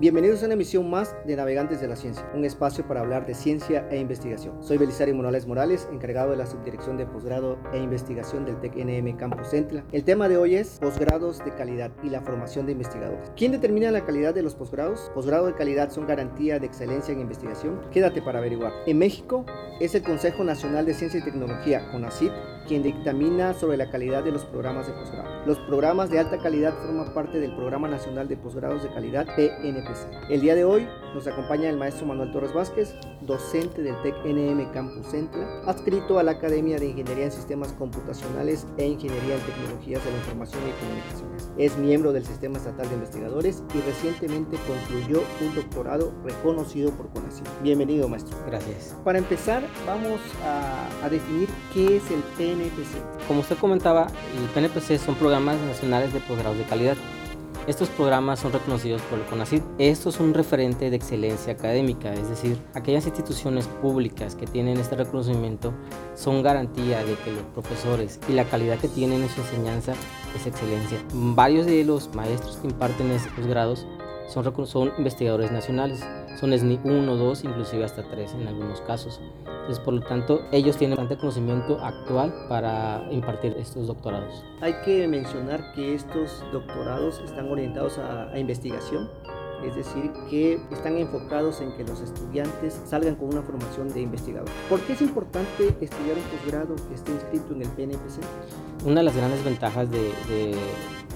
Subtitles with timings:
[0.00, 3.34] Bienvenidos a una emisión más de Navegantes de la Ciencia, un espacio para hablar de
[3.34, 4.56] ciencia e investigación.
[4.62, 9.48] Soy Belisario Morales Morales, encargado de la Subdirección de Posgrado e Investigación del TEC-NM Campus
[9.48, 9.84] Centla.
[9.92, 13.30] El tema de hoy es posgrados de calidad y la formación de investigadores.
[13.36, 15.10] ¿Quién determina la calidad de los posgrados?
[15.12, 17.82] Posgrado de calidad son garantía de excelencia en investigación.
[17.92, 18.72] Quédate para averiguar.
[18.86, 19.44] En México
[19.80, 22.32] es el Consejo Nacional de Ciencia y Tecnología, CONACYT,
[22.66, 25.28] quien dictamina sobre la calidad de los programas de posgrado.
[25.46, 30.30] Los programas de alta calidad forman parte del Programa Nacional de Posgrados de Calidad PNPC.
[30.30, 34.72] El día de hoy nos acompaña el maestro Manuel Torres Vázquez, docente del TEC NM
[34.72, 40.04] Campus Centla, adscrito a la Academia de Ingeniería en Sistemas Computacionales e Ingeniería en Tecnologías
[40.04, 41.50] de la Información y Comunicaciones.
[41.58, 47.46] Es miembro del Sistema Estatal de Investigadores y recientemente concluyó un doctorado reconocido por CONACYT.
[47.62, 48.36] Bienvenido, maestro.
[48.46, 48.96] Gracias.
[49.04, 54.98] Para empezar, vamos a, a definir qué es el PNPC como usted comentaba, el PNPC
[54.98, 56.96] son programas nacionales de posgrado de calidad.
[57.66, 59.62] Estos programas son reconocidos por el CONACYT.
[59.78, 64.96] Esto es un referente de excelencia académica, es decir, aquellas instituciones públicas que tienen este
[64.96, 65.74] reconocimiento
[66.14, 69.92] son garantía de que los profesores y la calidad que tienen en su enseñanza
[70.34, 70.98] es excelencia.
[71.12, 73.86] Varios de los maestros que imparten estos posgrados
[74.28, 76.04] son, son investigadores nacionales,
[76.38, 79.20] son SNI 1, 2, inclusive hasta 3 en algunos casos.
[79.44, 84.44] Entonces, por lo tanto, ellos tienen bastante conocimiento actual para impartir estos doctorados.
[84.60, 89.08] Hay que mencionar que estos doctorados están orientados a, a investigación,
[89.64, 94.48] es decir, que están enfocados en que los estudiantes salgan con una formación de investigador.
[94.68, 98.86] ¿Por qué es importante estudiar un posgrado que esté inscrito en el PNPC?
[98.86, 100.54] Una de las grandes ventajas de, de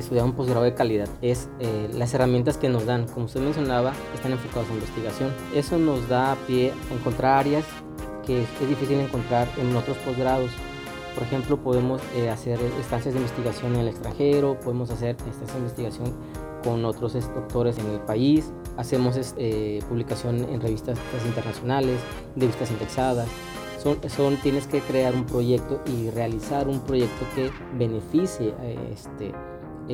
[0.00, 3.06] estudiar un posgrado de calidad es eh, las herramientas que nos dan.
[3.08, 5.30] Como usted mencionaba, están enfocados en investigación.
[5.54, 7.64] Eso nos da pie a encontrar áreas
[8.26, 10.50] que es difícil encontrar en otros posgrados.
[11.14, 15.58] Por ejemplo, podemos eh, hacer estancias de investigación en el extranjero, podemos hacer estancias de
[15.58, 16.14] investigación
[16.62, 21.98] con otros doctores en el país, hacemos eh, publicación en revistas internacionales,
[22.36, 23.28] revistas indexadas.
[23.82, 28.54] Son, son, tienes que crear un proyecto y realizar un proyecto que beneficie
[28.92, 29.32] este,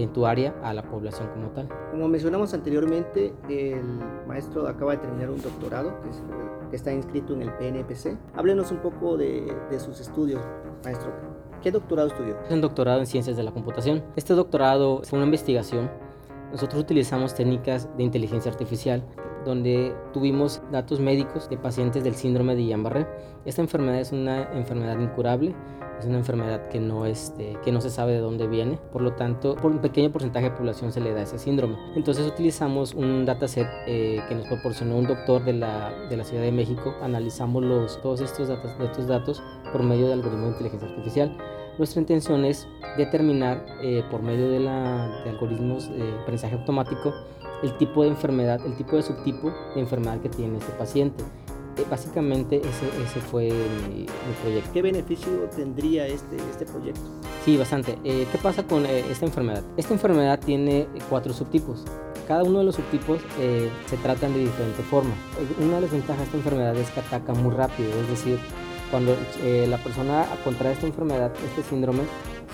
[0.02, 1.68] en tu área a la población como tal.
[1.90, 3.82] Como mencionamos anteriormente, el
[4.26, 6.22] maestro acaba de terminar un doctorado que, es,
[6.70, 8.18] que está inscrito en el PNPC.
[8.36, 10.42] Háblenos un poco de, de sus estudios,
[10.84, 11.10] maestro.
[11.62, 12.38] ¿Qué doctorado estudió?
[12.42, 14.04] Es un doctorado en ciencias de la computación.
[14.16, 15.90] Este doctorado fue una investigación.
[16.52, 19.02] Nosotros utilizamos técnicas de inteligencia artificial
[19.46, 23.06] donde tuvimos datos médicos de pacientes del síndrome de Guillain-Barré.
[23.46, 25.54] Esta enfermedad es una enfermedad incurable
[25.98, 29.14] es una enfermedad que no, este, que no se sabe de dónde viene, por lo
[29.14, 31.76] tanto, por un pequeño porcentaje de población se le da ese síndrome.
[31.94, 36.42] Entonces utilizamos un dataset eh, que nos proporcionó un doctor de la, de la Ciudad
[36.42, 39.42] de México, analizamos los, todos estos datos, estos datos
[39.72, 41.36] por medio de algoritmos de inteligencia artificial.
[41.78, 47.12] Nuestra intención es determinar eh, por medio de, la, de algoritmos de aprendizaje automático
[47.62, 51.24] el tipo de enfermedad, el tipo de subtipo de enfermedad que tiene este paciente.
[51.76, 53.50] Eh, básicamente ese, ese fue
[53.88, 54.06] mi, mi,
[54.42, 54.70] proyecto.
[54.72, 57.02] ¿Qué beneficio tendría este, este proyecto?
[57.46, 57.96] Sí, bastante.
[58.02, 59.62] Eh, ¿Qué pasa con eh, esta enfermedad?
[59.76, 61.84] Esta enfermedad tiene cuatro subtipos.
[62.26, 65.14] Cada uno de los subtipos eh, se tratan de diferente forma.
[65.60, 68.40] Una de las ventajas de esta enfermedad es que ataca muy rápido, es decir,
[68.90, 69.16] cuando
[69.68, 72.02] la persona contrae esta enfermedad, este síndrome,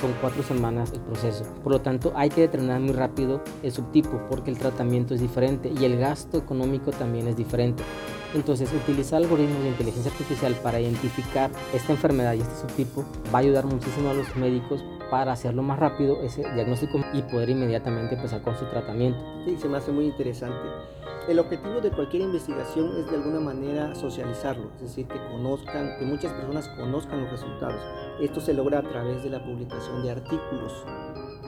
[0.01, 1.45] son cuatro semanas el proceso.
[1.63, 5.73] Por lo tanto, hay que determinar muy rápido el subtipo porque el tratamiento es diferente
[5.79, 7.83] y el gasto económico también es diferente.
[8.35, 13.43] Entonces, utilizar algoritmos de inteligencia artificial para identificar esta enfermedad y este subtipo va a
[13.43, 14.83] ayudar muchísimo a los médicos
[15.13, 19.21] para hacerlo más rápido ese diagnóstico y poder inmediatamente empezar con su tratamiento.
[19.45, 20.59] Sí, se me hace muy interesante.
[21.29, 26.07] El objetivo de cualquier investigación es de alguna manera socializarlo, es decir, que conozcan, que
[26.07, 27.79] muchas personas conozcan los resultados.
[28.23, 30.83] Esto se logra a través de la publicación de artículos.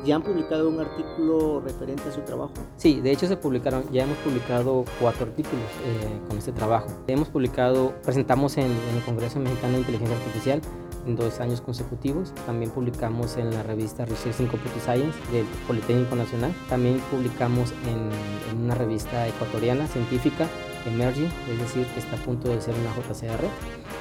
[0.05, 2.53] ¿Ya han publicado un artículo referente a su trabajo?
[2.77, 6.89] Sí, de hecho se publicaron, ya hemos publicado cuatro artículos eh, con este trabajo.
[7.07, 10.61] Hemos publicado, presentamos en, en el Congreso Mexicano de Inteligencia Artificial
[11.07, 12.35] en dos años consecutivos.
[12.45, 16.55] También publicamos en la revista Research in Computer Science del Politécnico Nacional.
[16.69, 18.11] También publicamos en,
[18.53, 20.47] en una revista ecuatoriana científica,
[20.87, 23.45] Emerging, es decir, que está a punto de ser una JCR.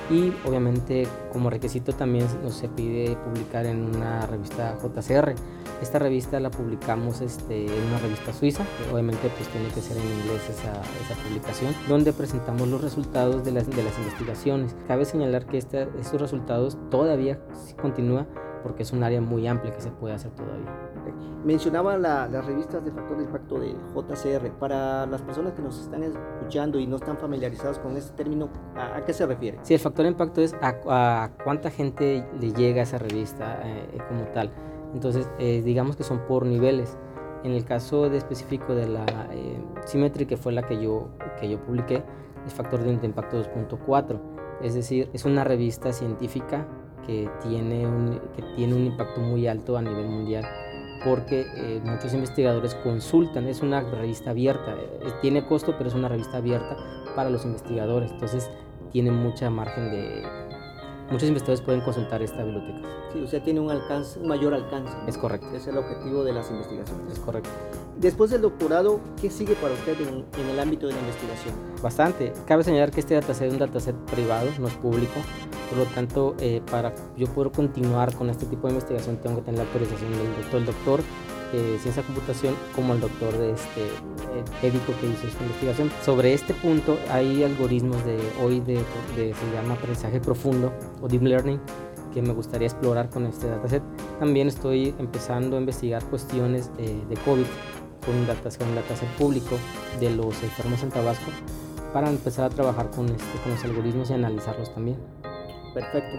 [0.09, 5.33] Y obviamente como requisito también nos se pide publicar en una revista JCR.
[5.81, 10.03] Esta revista la publicamos este, en una revista suiza, obviamente pues tiene que ser en
[10.03, 14.75] inglés esa, esa publicación, donde presentamos los resultados de las, de las investigaciones.
[14.88, 17.39] Cabe señalar que este, estos resultados todavía
[17.81, 18.27] continúa
[18.63, 20.93] porque es un área muy amplia que se puede hacer todavía.
[21.44, 24.50] Mencionaba la, las revistas de factor de impacto de JCR.
[24.59, 28.97] Para las personas que nos están escuchando y no están familiarizadas con este término, ¿a,
[28.97, 29.59] a qué se refiere?
[29.63, 33.59] Sí, el factor de impacto es a, a cuánta gente le llega a esa revista
[33.63, 34.51] eh, como tal.
[34.94, 36.97] Entonces, eh, digamos que son por niveles.
[37.44, 41.09] En el caso de específico de la eh, Symmetry, que fue la que yo,
[41.41, 42.03] que yo publiqué,
[42.47, 44.17] es factor de impacto 2.4.
[44.61, 46.65] Es decir, es una revista científica
[47.06, 50.45] que tiene un, que tiene un impacto muy alto a nivel mundial
[51.03, 56.07] porque eh, muchos investigadores consultan, es una revista abierta, eh, tiene costo, pero es una
[56.07, 56.77] revista abierta
[57.15, 58.50] para los investigadores, entonces
[58.91, 60.23] tiene mucha margen de...
[61.11, 62.88] Muchos investigadores pueden consultar esta biblioteca.
[63.11, 64.91] Sí, o sea, tiene un, alcance, un mayor alcance.
[65.05, 65.47] Es correcto.
[65.53, 67.11] Es el objetivo de las investigaciones.
[67.11, 67.49] Es correcto.
[67.97, 71.53] Después del doctorado, ¿qué sigue para usted en, en, el ámbito de la investigación?
[71.81, 72.33] Bastante.
[72.47, 75.19] Cabe señalar que este dataset es un dataset privado, no es público.
[75.73, 79.41] Por lo tanto, eh, para yo poder continuar con este tipo de investigación, tengo que
[79.41, 80.59] tener la autorización del doctor.
[80.59, 80.99] El doctor
[81.51, 85.91] eh, ciencia computación como el doctor de este eh, médico que hizo esta investigación.
[86.05, 88.75] Sobre este punto hay algoritmos de hoy de,
[89.15, 90.71] de, se llama aprendizaje profundo
[91.01, 91.59] o deep learning
[92.13, 93.81] que me gustaría explorar con este dataset.
[94.19, 97.45] También estoy empezando a investigar cuestiones de COVID
[98.05, 99.57] con un dataset, dataset público
[99.99, 101.31] de los enfermos en Tabasco
[101.93, 105.22] para empezar a trabajar con, este, con los algoritmos y analizarlos también.
[105.73, 106.17] Perfecto.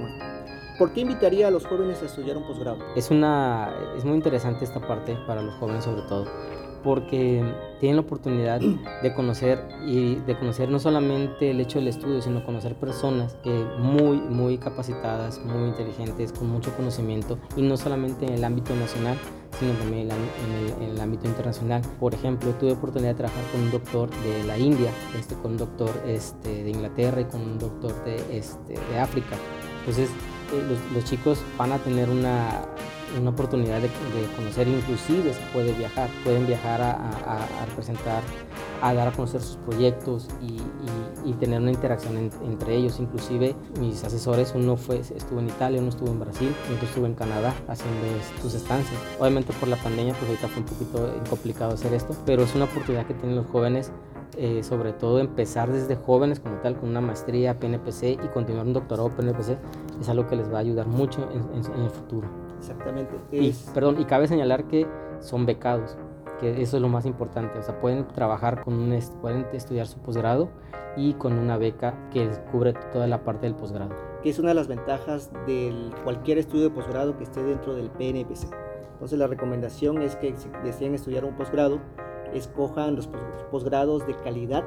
[0.78, 2.78] ¿Por qué invitaría a los jóvenes a estudiar un posgrado?
[2.96, 6.26] Es, una, es muy interesante esta parte para los jóvenes sobre todo,
[6.82, 7.44] porque
[7.78, 12.44] tienen la oportunidad de conocer y de conocer no solamente el hecho del estudio, sino
[12.44, 13.36] conocer personas
[13.78, 19.16] muy, muy capacitadas, muy inteligentes, con mucho conocimiento y no solamente en el ámbito nacional,
[19.58, 21.82] sino también en el, ámbito internacional.
[22.00, 25.58] Por ejemplo, tuve oportunidad de trabajar con un doctor de la India, este, con un
[25.58, 29.36] doctor este, de Inglaterra y con un doctor de, este, de África.
[29.80, 30.08] Entonces,
[30.68, 32.62] los, los, chicos van a tener una,
[33.20, 38.22] una oportunidad de, de, conocer, inclusive se puede viajar, pueden viajar a, a, a presentar,
[38.82, 42.98] a dar a conocer sus proyectos y, y, y tener una interacción en, entre ellos.
[42.98, 47.14] Inclusive mis asesores, uno fue, estuvo en Italia, uno estuvo en Brasil, otro estuvo en
[47.14, 48.06] Canadá haciendo
[48.42, 49.00] sus estancias.
[49.18, 52.64] Obviamente por la pandemia, pues ahorita fue un poquito complicado hacer esto, pero es una
[52.64, 53.90] oportunidad que tienen los jóvenes
[54.36, 58.72] eh, sobre todo empezar desde jóvenes como tal, con una maestría PNPC y continuar un
[58.72, 59.56] doctorado PNPC,
[60.00, 62.43] es algo que les va a ayudar mucho en, en, en el futuro.
[62.58, 63.14] Exactamente.
[63.30, 64.86] Y, perdón, y cabe señalar que
[65.20, 65.96] son becados,
[66.40, 69.98] que eso es lo más importante, o sea, pueden trabajar con un, pueden estudiar su
[69.98, 70.50] posgrado
[70.96, 73.94] y con una beca que cubre toda la parte del posgrado.
[74.22, 77.90] Que es una de las ventajas de cualquier estudio de posgrado que esté dentro del
[77.90, 78.48] PNPC.
[78.92, 81.80] Entonces la recomendación es que si desean estudiar un posgrado,
[82.32, 83.08] escojan los
[83.50, 84.64] posgrados de calidad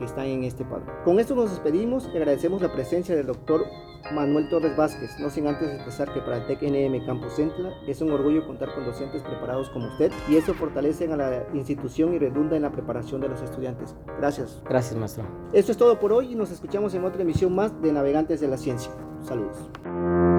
[0.00, 0.88] que están en este padrón.
[1.04, 3.64] Con esto nos despedimos y agradecemos la presencia del doctor
[4.12, 8.10] Manuel Torres Vázquez, no sin antes expresar que para el TEC-NM Campus Centla es un
[8.10, 12.56] orgullo contar con docentes preparados como usted y eso fortalece a la institución y redunda
[12.56, 13.94] en la preparación de los estudiantes.
[14.18, 14.60] Gracias.
[14.68, 15.24] Gracias, maestro.
[15.52, 18.48] Esto es todo por hoy y nos escuchamos en otra emisión más de Navegantes de
[18.48, 18.90] la Ciencia.
[19.22, 20.29] Saludos.